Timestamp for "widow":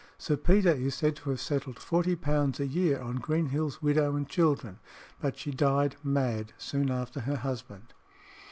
3.83-4.15